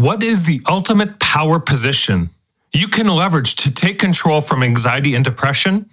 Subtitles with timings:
[0.00, 2.30] What is the ultimate power position
[2.72, 5.90] you can leverage to take control from anxiety and depression?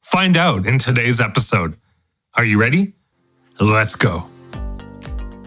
[0.00, 1.76] Find out in today's episode.
[2.38, 2.94] Are you ready?
[3.60, 4.24] Let's go.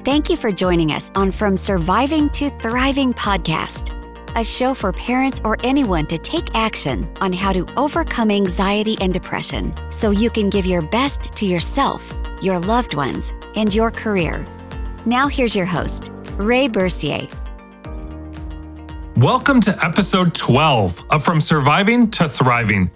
[0.05, 3.89] Thank you for joining us on From Surviving to Thriving podcast,
[4.35, 9.11] a show for parents or anyone to take action on how to overcome anxiety and
[9.11, 14.45] depression so you can give your best to yourself, your loved ones, and your career.
[15.07, 17.27] Now, here's your host, Ray Bourcier.
[19.19, 22.89] Welcome to episode 12 of From Surviving to Thriving.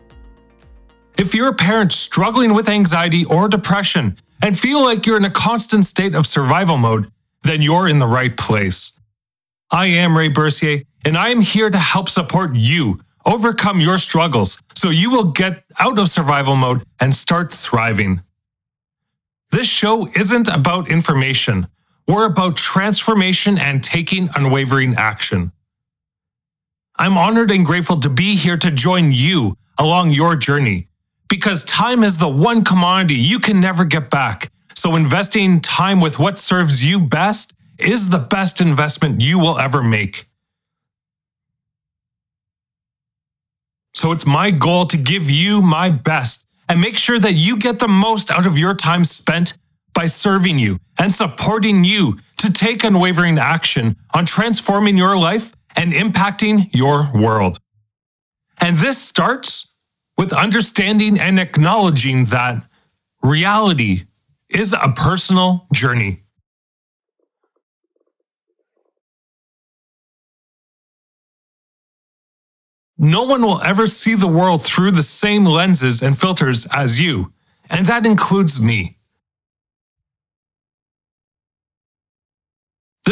[1.17, 5.29] If you're a parent struggling with anxiety or depression and feel like you're in a
[5.29, 9.01] constant state of survival mode, then you're in the right place.
[9.69, 14.61] I am Ray Bourcier, and I am here to help support you overcome your struggles
[14.75, 18.21] so you will get out of survival mode and start thriving.
[19.51, 21.67] This show isn't about information,
[22.07, 25.51] we're about transformation and taking unwavering action.
[26.95, 30.87] I'm honored and grateful to be here to join you along your journey
[31.27, 34.51] because time is the one commodity you can never get back.
[34.75, 39.81] So, investing time with what serves you best is the best investment you will ever
[39.81, 40.25] make.
[43.95, 47.79] So, it's my goal to give you my best and make sure that you get
[47.79, 49.57] the most out of your time spent
[49.93, 55.93] by serving you and supporting you to take unwavering action on transforming your life and
[55.93, 57.59] impacting your world.
[58.59, 59.73] And this starts
[60.17, 62.63] with understanding and acknowledging that
[63.21, 64.03] reality
[64.49, 66.23] is a personal journey.
[72.97, 77.33] No one will ever see the world through the same lenses and filters as you,
[77.69, 78.97] and that includes me.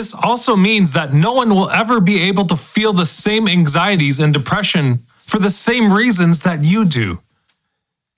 [0.01, 4.19] This also means that no one will ever be able to feel the same anxieties
[4.19, 7.19] and depression for the same reasons that you do.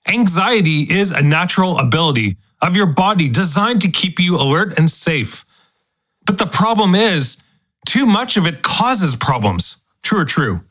[0.08, 5.44] Anxiety is a natural ability of your body designed to keep you alert and safe.
[6.24, 7.36] But the problem is,
[7.84, 9.84] too much of it causes problems.
[10.02, 10.62] True or true?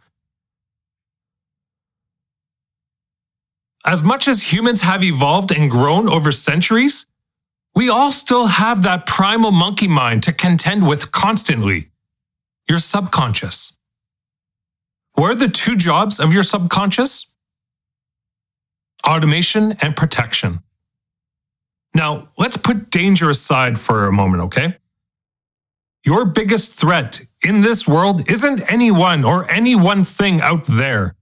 [3.86, 7.06] As much as humans have evolved and grown over centuries,
[7.76, 11.90] we all still have that primal monkey mind to contend with constantly
[12.68, 13.78] your subconscious.
[15.14, 17.34] What are the two jobs of your subconscious?
[19.06, 20.60] Automation and protection.
[21.96, 24.78] Now, let's put danger aside for a moment, okay?
[26.06, 31.16] Your biggest threat in this world isn't anyone or any one thing out there.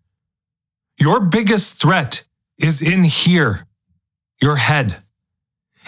[0.98, 2.24] Your biggest threat
[2.58, 3.68] is in here,
[4.42, 5.04] your head.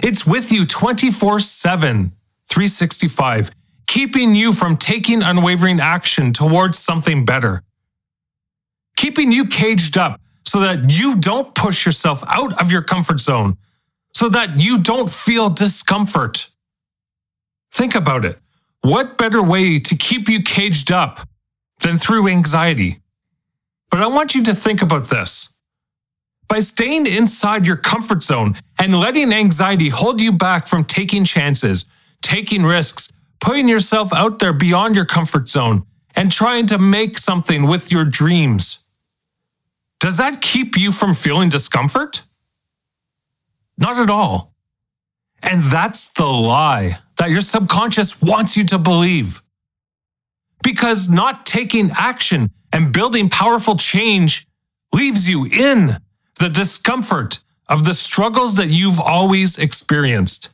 [0.02, 2.12] It's with you 24 7,
[2.50, 3.52] 365,
[3.88, 7.64] keeping you from taking unwavering action towards something better.
[8.98, 13.58] Keeping you caged up so that you don't push yourself out of your comfort zone,
[14.14, 16.48] so that you don't feel discomfort.
[17.72, 18.40] Think about it.
[18.82, 21.28] What better way to keep you caged up
[21.80, 23.00] than through anxiety?
[23.90, 25.53] But I want you to think about this
[26.54, 31.86] by staying inside your comfort zone and letting anxiety hold you back from taking chances,
[32.22, 35.84] taking risks, putting yourself out there beyond your comfort zone,
[36.16, 38.86] and trying to make something with your dreams.
[40.00, 42.22] Does that keep you from feeling discomfort?
[43.80, 44.54] Not at all.
[45.42, 49.42] And that's the lie that your subconscious wants you to believe.
[50.62, 54.46] Because not taking action and building powerful change
[54.94, 55.98] leaves you in
[56.40, 60.50] the discomfort of the struggles that you've always experienced.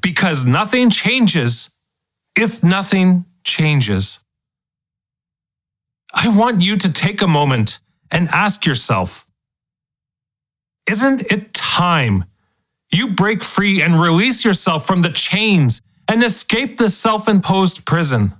[0.00, 1.76] Because nothing changes
[2.36, 4.18] if nothing changes.
[6.12, 7.80] I want you to take a moment
[8.10, 9.26] and ask yourself
[10.88, 12.24] Isn't it time
[12.90, 18.34] you break free and release yourself from the chains and escape the self imposed prison?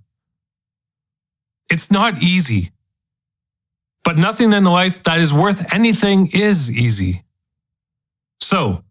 [1.70, 2.72] It's not easy.
[4.04, 7.24] But nothing in life that is worth anything is easy.
[8.40, 8.82] So,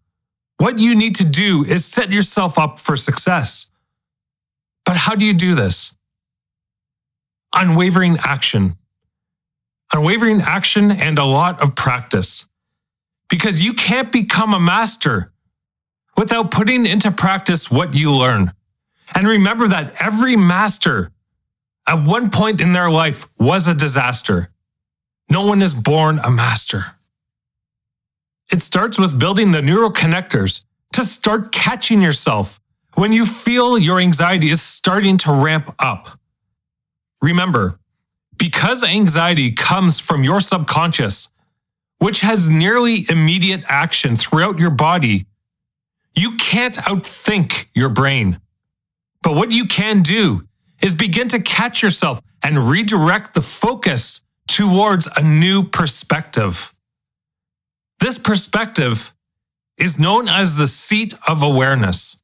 [0.58, 3.72] what you need to do is set yourself up for success.
[4.86, 5.96] But how do you do this?
[7.54, 8.78] Unwavering action.
[9.94, 12.48] Unwavering action and a lot of practice.
[13.30, 15.32] Because you can't become a master
[16.16, 18.54] without putting into practice what you learn.
[19.14, 21.12] And remember that every master
[21.88, 24.50] at one point in their life was a disaster.
[25.32, 26.88] No one is born a master.
[28.52, 32.60] It starts with building the neural connectors to start catching yourself
[32.96, 36.20] when you feel your anxiety is starting to ramp up.
[37.22, 37.80] Remember,
[38.38, 41.32] because anxiety comes from your subconscious,
[42.00, 45.28] which has nearly immediate action throughout your body,
[46.14, 48.42] you can't outthink your brain.
[49.24, 50.46] But what you can do
[50.82, 56.74] is begin to catch yourself and redirect the focus towards a new perspective.
[58.00, 59.14] This perspective
[59.78, 62.22] is known as the seat of awareness.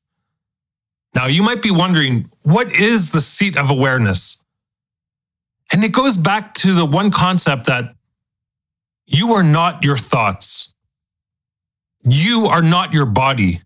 [1.15, 4.43] Now, you might be wondering, what is the seat of awareness?
[5.71, 7.95] And it goes back to the one concept that
[9.05, 10.73] you are not your thoughts.
[12.03, 13.61] You are not your body.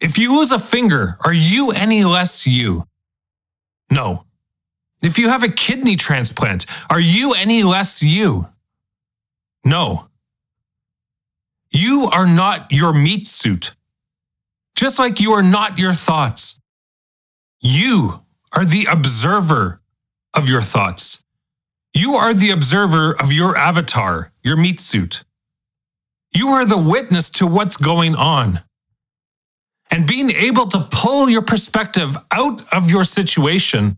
[0.00, 2.86] If you lose a finger, are you any less you?
[3.90, 4.24] No.
[5.02, 8.48] If you have a kidney transplant, are you any less you?
[9.64, 10.08] No.
[11.70, 13.72] You are not your meat suit,
[14.74, 16.60] just like you are not your thoughts.
[17.60, 18.22] You
[18.52, 19.80] are the observer
[20.32, 21.24] of your thoughts.
[21.92, 25.24] You are the observer of your avatar, your meat suit.
[26.32, 28.62] You are the witness to what's going on.
[29.90, 33.96] And being able to pull your perspective out of your situation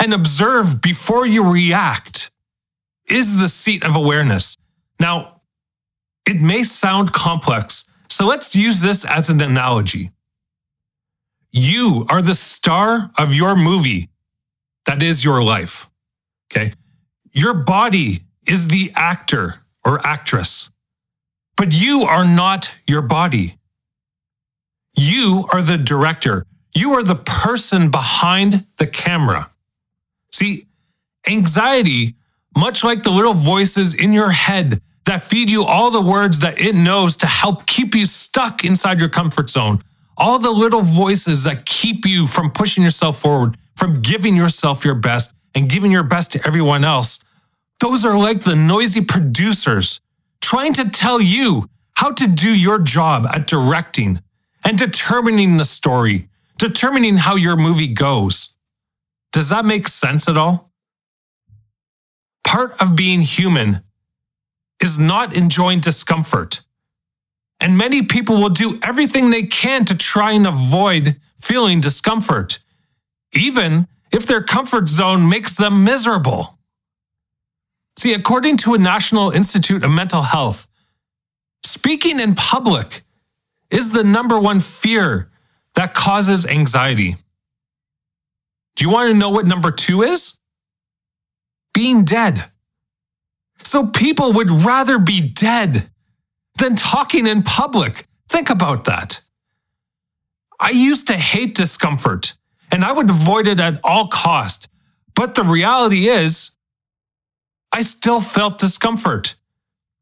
[0.00, 2.30] and observe before you react
[3.06, 4.56] is the seat of awareness.
[5.00, 5.40] Now,
[6.26, 10.10] it may sound complex, so let's use this as an analogy.
[11.50, 14.10] You are the star of your movie
[14.86, 15.88] that is your life.
[16.50, 16.72] Okay.
[17.32, 20.70] Your body is the actor or actress,
[21.56, 23.58] but you are not your body.
[24.96, 26.44] You are the director.
[26.74, 29.50] You are the person behind the camera.
[30.32, 30.66] See,
[31.28, 32.14] anxiety,
[32.56, 36.60] much like the little voices in your head that feed you all the words that
[36.60, 39.82] it knows to help keep you stuck inside your comfort zone,
[40.16, 44.94] all the little voices that keep you from pushing yourself forward, from giving yourself your
[44.94, 47.20] best and giving your best to everyone else,
[47.80, 50.00] those are like the noisy producers
[50.40, 54.20] trying to tell you how to do your job at directing
[54.64, 56.28] and determining the story,
[56.58, 58.57] determining how your movie goes.
[59.32, 60.72] Does that make sense at all?
[62.44, 63.82] Part of being human
[64.82, 66.60] is not enjoying discomfort.
[67.60, 72.58] And many people will do everything they can to try and avoid feeling discomfort,
[73.32, 76.58] even if their comfort zone makes them miserable.
[77.98, 80.68] See, according to a National Institute of Mental Health,
[81.64, 83.02] speaking in public
[83.70, 85.30] is the number one fear
[85.74, 87.16] that causes anxiety.
[88.78, 90.38] Do you want to know what number two is?
[91.74, 92.44] Being dead.
[93.64, 95.90] So people would rather be dead
[96.58, 98.06] than talking in public.
[98.28, 99.20] Think about that.
[100.60, 102.34] I used to hate discomfort
[102.70, 104.68] and I would avoid it at all cost.
[105.12, 106.52] But the reality is,
[107.72, 109.34] I still felt discomfort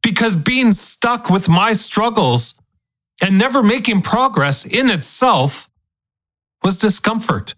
[0.03, 2.61] because being stuck with my struggles
[3.23, 5.71] and never making progress in itself
[6.63, 7.55] was discomfort.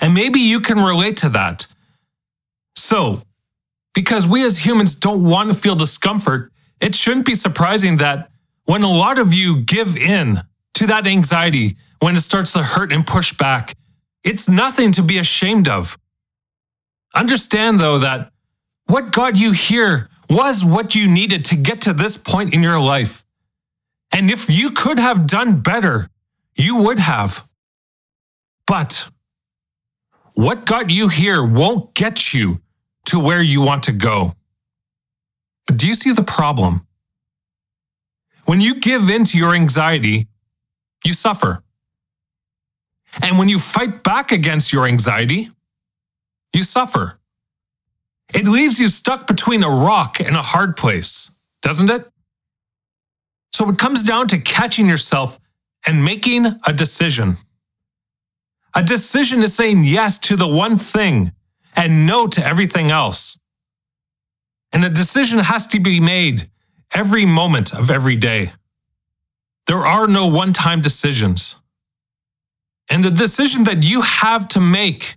[0.00, 1.66] And maybe you can relate to that.
[2.74, 3.22] So,
[3.94, 8.30] because we as humans don't want to feel discomfort, it shouldn't be surprising that
[8.64, 10.42] when a lot of you give in
[10.74, 13.74] to that anxiety, when it starts to hurt and push back,
[14.22, 15.96] it's nothing to be ashamed of.
[17.14, 18.30] Understand, though, that
[18.86, 22.80] what got you here was what you needed to get to this point in your
[22.80, 23.24] life.
[24.12, 26.08] And if you could have done better,
[26.54, 27.48] you would have.
[28.66, 29.08] But
[30.36, 32.60] what got you here won't get you
[33.06, 34.34] to where you want to go.
[35.66, 36.86] But do you see the problem?
[38.44, 40.28] When you give in to your anxiety,
[41.04, 41.62] you suffer.
[43.22, 45.50] And when you fight back against your anxiety,
[46.52, 47.18] you suffer.
[48.34, 51.30] It leaves you stuck between a rock and a hard place,
[51.62, 52.06] doesn't it?
[53.52, 55.40] So it comes down to catching yourself
[55.86, 57.38] and making a decision.
[58.76, 61.32] A decision is saying yes to the one thing
[61.74, 63.38] and no to everything else.
[64.70, 66.50] And a decision has to be made
[66.92, 68.52] every moment of every day.
[69.66, 71.56] There are no one time decisions.
[72.90, 75.16] And the decision that you have to make,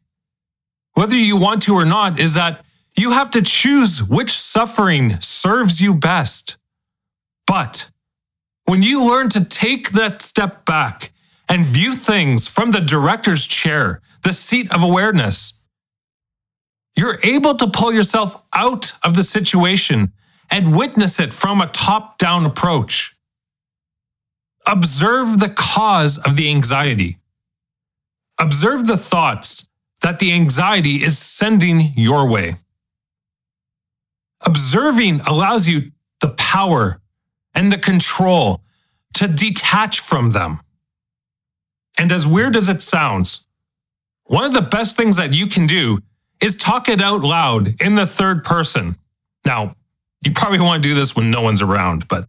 [0.93, 2.63] whether you want to or not, is that
[2.97, 6.57] you have to choose which suffering serves you best.
[7.45, 7.91] But
[8.63, 11.11] when you learn to take that step back
[11.49, 15.63] and view things from the director's chair, the seat of awareness,
[16.95, 20.13] you're able to pull yourself out of the situation
[20.51, 23.15] and witness it from a top down approach.
[24.65, 27.17] Observe the cause of the anxiety.
[28.37, 29.67] Observe the thoughts
[30.01, 32.57] that the anxiety is sending your way.
[34.41, 35.91] Observing allows you
[36.21, 37.01] the power
[37.53, 38.61] and the control
[39.13, 40.59] to detach from them.
[41.99, 43.45] And as weird as it sounds,
[44.23, 45.99] one of the best things that you can do
[46.41, 48.95] is talk it out loud in the third person.
[49.45, 49.75] Now,
[50.21, 52.25] you probably want to do this when no one's around, but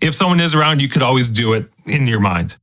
[0.00, 2.56] if someone is around, you could always do it in your mind.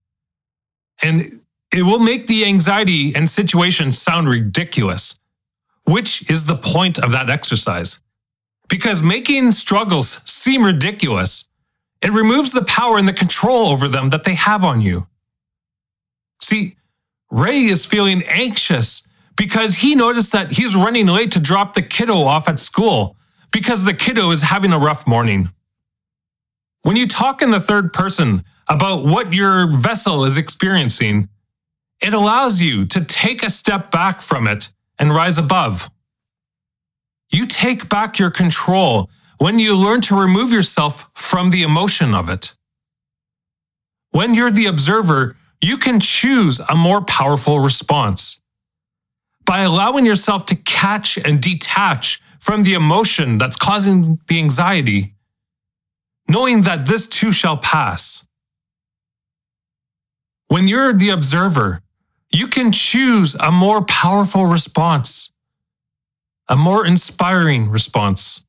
[1.04, 1.42] And
[1.74, 5.20] it will make the anxiety and situation sound ridiculous,
[5.84, 8.02] which is the point of that exercise.
[8.70, 11.50] Because making struggles seem ridiculous,
[12.02, 15.08] it removes the power and the control over them that they have on you.
[16.42, 16.76] See,
[17.32, 22.24] Ray is feeling anxious because he noticed that he's running late to drop the kiddo
[22.24, 23.16] off at school
[23.52, 25.50] because the kiddo is having a rough morning.
[26.84, 31.30] When you talk in the third person about what your vessel is experiencing,
[32.02, 35.90] it allows you to take a step back from it and rise above.
[37.32, 42.30] You take back your control when you learn to remove yourself from the emotion of
[42.30, 42.56] it.
[44.12, 48.40] When you're the observer, you can choose a more powerful response.
[49.46, 55.16] By allowing yourself to catch and detach from the emotion that's causing the anxiety,
[56.28, 58.28] knowing that this too shall pass.
[60.48, 61.82] When you're the observer,
[62.32, 65.32] you can choose a more powerful response,
[66.48, 68.46] a more inspiring response.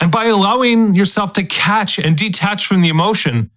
[0.00, 3.50] And by allowing yourself to catch and detach from the emotion,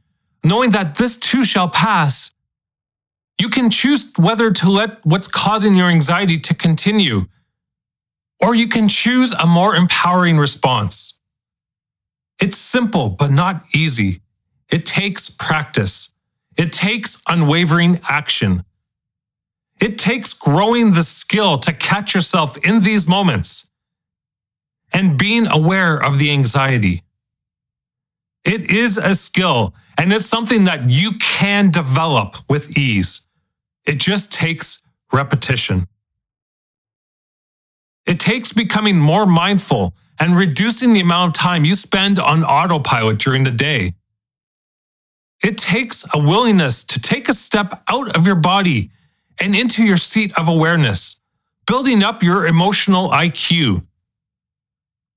[0.44, 2.34] knowing that this too shall pass,
[3.40, 7.26] you can choose whether to let what's causing your anxiety to continue,
[8.40, 11.20] or you can choose a more empowering response.
[12.40, 14.22] It's simple, but not easy.
[14.70, 16.14] It takes practice.
[16.58, 18.64] It takes unwavering action.
[19.80, 23.72] It takes growing the skill to catch yourself in these moments
[24.94, 27.04] and being aware of the anxiety.
[28.44, 33.28] It is a skill and it's something that you can develop with ease.
[33.86, 34.82] It just takes
[35.12, 35.88] repetition.
[38.06, 43.20] It takes becoming more mindful and reducing the amount of time you spend on autopilot
[43.20, 43.94] during the day.
[45.44, 48.92] It takes a willingness to take a step out of your body
[49.40, 51.20] and into your seat of awareness,
[51.66, 53.84] building up your emotional IQ.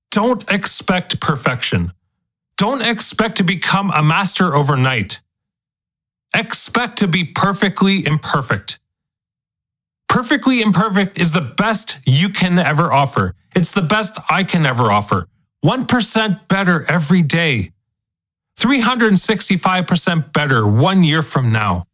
[0.09, 1.91] Don't expect perfection.
[2.57, 5.21] Don't expect to become a master overnight.
[6.33, 8.79] Expect to be perfectly imperfect.
[10.07, 13.35] Perfectly imperfect is the best you can ever offer.
[13.55, 15.27] It's the best I can ever offer.
[15.65, 17.71] 1% better every day.
[18.57, 21.87] 365% better one year from now.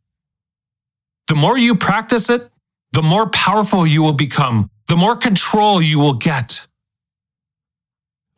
[1.28, 2.52] The more you practice it,
[2.92, 6.68] the more powerful you will become, the more control you will get.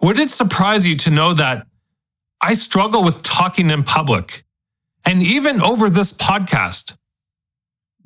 [0.02, 1.66] Would it surprise you to know that
[2.44, 4.44] I struggle with talking in public.
[5.06, 6.98] And even over this podcast,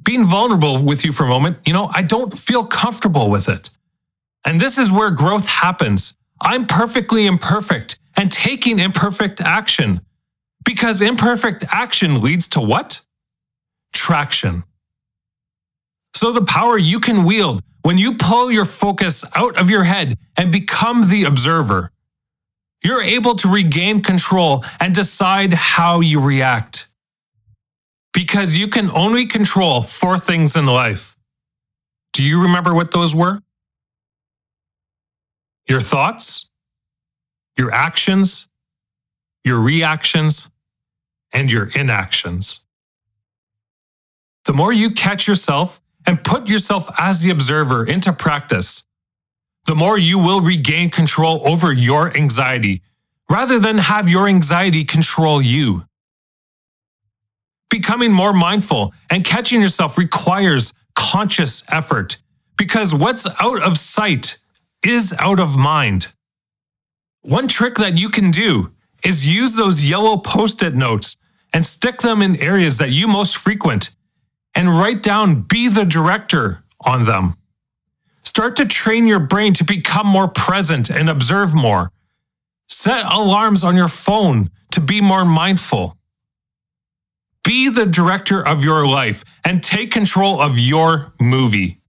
[0.03, 3.71] being vulnerable with you for a moment, you know, I don't feel comfortable with it.
[4.45, 6.15] And this is where growth happens.
[6.39, 10.01] I'm perfectly imperfect and taking imperfect action
[10.63, 13.01] because imperfect action leads to what?
[13.91, 14.63] Traction.
[16.13, 20.17] So, the power you can wield when you pull your focus out of your head
[20.35, 21.91] and become the observer
[22.87, 26.87] you're able to regain control and decide how you react.
[28.13, 31.17] Because you can only control four things in life.
[32.13, 33.41] Do you remember what those were?
[35.67, 36.49] Your thoughts,
[37.57, 38.47] your actions,
[39.43, 40.49] your reactions,
[41.33, 42.61] and your inactions.
[44.45, 48.85] The more you catch yourself and put yourself as the observer into practice,
[49.67, 52.81] the more you will regain control over your anxiety
[53.29, 55.83] rather than have your anxiety control you.
[57.69, 62.17] Becoming more mindful and catching yourself requires conscious effort
[62.57, 64.37] because what's out of sight
[64.85, 66.07] is out of mind.
[67.21, 68.71] One trick that you can do
[69.03, 71.17] is use those yellow post it notes
[71.53, 73.89] and stick them in areas that you most frequent
[74.55, 77.35] and write down be the director on them.
[78.27, 81.93] Start to train your brain to become more present and observe more.
[82.67, 85.97] Set alarms on your phone to be more mindful.
[87.45, 91.79] Be the director of your life and take control of your movie.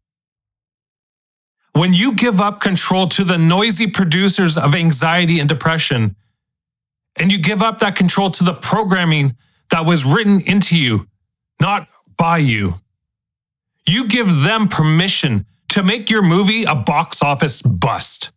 [1.73, 6.14] When you give up control to the noisy producers of anxiety and depression,
[7.16, 9.37] and you give up that control to the programming
[9.73, 11.09] that was written into you,
[11.61, 12.75] not by you,
[13.85, 18.33] you give them permission to make your movie a box office bust.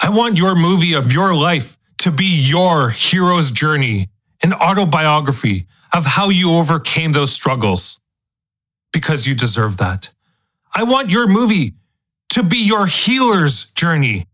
[0.00, 4.08] I want your movie of your life to be your hero's journey,
[4.42, 8.00] an autobiography of how you overcame those struggles.
[8.92, 10.10] Because you deserve that.
[10.74, 11.74] I want your movie
[12.30, 14.26] to be your healer's journey.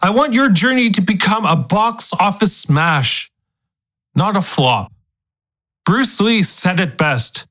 [0.00, 3.30] I want your journey to become a box office smash,
[4.14, 4.92] not a flop.
[5.84, 7.46] Bruce Lee said it best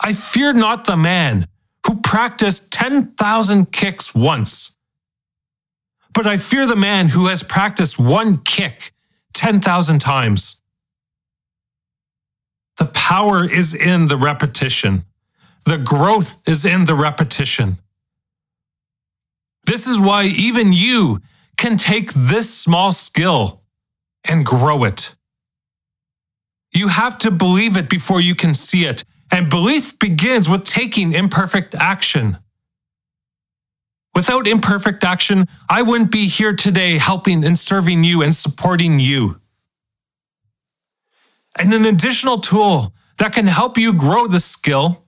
[0.00, 1.46] I fear not the man
[1.86, 4.76] who practiced 10,000 kicks once,
[6.12, 8.92] but I fear the man who has practiced one kick
[9.34, 10.62] 10,000 times.
[12.78, 15.04] The power is in the repetition.
[15.64, 17.78] The growth is in the repetition.
[19.64, 21.20] This is why even you
[21.56, 23.62] can take this small skill
[24.24, 25.14] and grow it.
[26.72, 29.04] You have to believe it before you can see it.
[29.30, 32.38] And belief begins with taking imperfect action.
[34.14, 39.40] Without imperfect action, I wouldn't be here today helping and serving you and supporting you.
[41.58, 45.04] And an additional tool that can help you grow the skill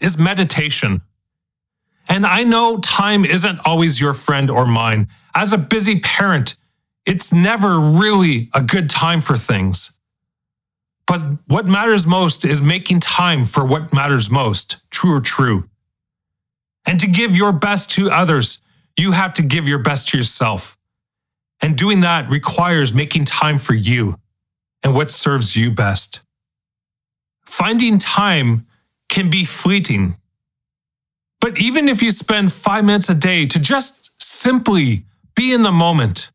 [0.00, 1.02] is meditation.
[2.08, 5.08] And I know time isn't always your friend or mine.
[5.34, 6.56] As a busy parent,
[7.06, 9.98] it's never really a good time for things.
[11.10, 15.68] But what matters most is making time for what matters most, true or true.
[16.86, 18.62] And to give your best to others,
[18.96, 20.78] you have to give your best to yourself.
[21.60, 24.20] And doing that requires making time for you
[24.84, 26.20] and what serves you best.
[27.44, 28.68] Finding time
[29.08, 30.14] can be fleeting.
[31.40, 35.72] But even if you spend five minutes a day to just simply be in the
[35.72, 36.30] moment,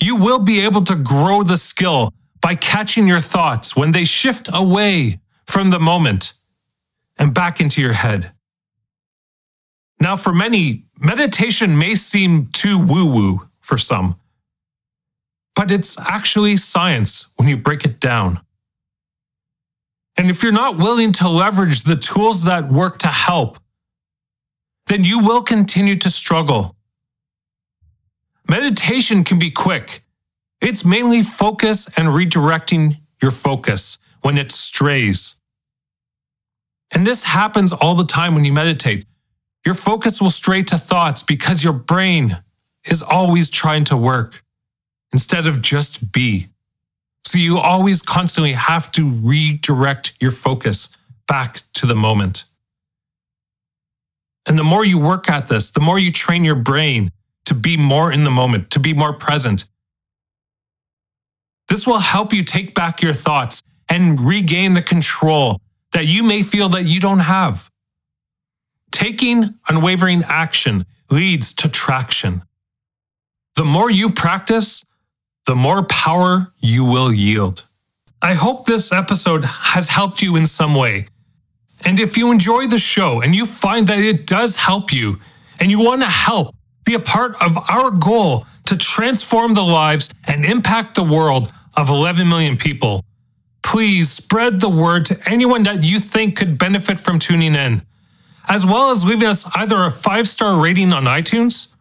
[0.00, 2.12] you will be able to grow the skill
[2.46, 6.32] by catching your thoughts when they shift away from the moment
[7.18, 8.30] and back into your head.
[10.00, 14.14] Now, for many, meditation may seem too woo woo for some,
[15.56, 18.38] but it's actually science when you break it down.
[20.16, 23.58] And if you're not willing to leverage the tools that work to help,
[24.86, 26.76] then you will continue to struggle.
[28.48, 30.05] Meditation can be quick.
[30.60, 35.40] It's mainly focus and redirecting your focus when it strays.
[36.90, 39.06] And this happens all the time when you meditate.
[39.64, 42.38] Your focus will stray to thoughts because your brain
[42.84, 44.44] is always trying to work
[45.12, 46.48] instead of just be.
[47.24, 52.44] So you always constantly have to redirect your focus back to the moment.
[54.46, 57.10] And the more you work at this, the more you train your brain
[57.46, 59.64] to be more in the moment, to be more present.
[61.68, 65.60] This will help you take back your thoughts and regain the control
[65.92, 67.70] that you may feel that you don't have.
[68.92, 72.42] Taking unwavering action leads to traction.
[73.56, 74.84] The more you practice,
[75.46, 77.64] the more power you will yield.
[78.20, 81.08] I hope this episode has helped you in some way.
[81.84, 85.18] And if you enjoy the show and you find that it does help you
[85.60, 90.10] and you want to help be a part of our goal to transform the lives
[90.26, 93.04] and impact the world of 11 million people,
[93.62, 97.82] please spread the word to anyone that you think could benefit from tuning in,
[98.48, 101.74] as well as leaving us either a five star rating on iTunes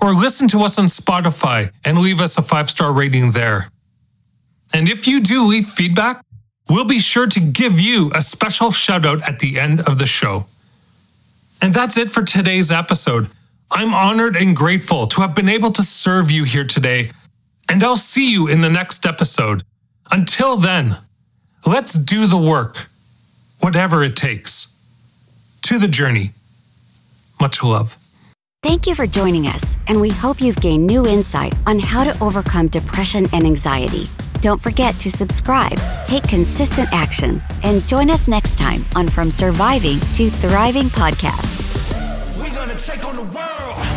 [0.00, 3.70] or listen to us on Spotify and leave us a five star rating there.
[4.72, 6.24] And if you do leave feedback,
[6.68, 10.06] we'll be sure to give you a special shout out at the end of the
[10.06, 10.46] show.
[11.60, 13.28] And that's it for today's episode.
[13.70, 17.10] I'm honored and grateful to have been able to serve you here today,
[17.68, 19.62] and I'll see you in the next episode.
[20.10, 20.98] Until then,
[21.66, 22.88] let's do the work,
[23.60, 24.76] whatever it takes.
[25.62, 26.32] To the journey.
[27.40, 27.96] Much love.
[28.62, 32.16] Thank you for joining us, and we hope you've gained new insight on how to
[32.22, 34.08] overcome depression and anxiety.
[34.40, 39.98] Don't forget to subscribe, take consistent action, and join us next time on From Surviving
[40.14, 41.60] to Thriving podcast.
[42.38, 43.91] We're gonna take on the world.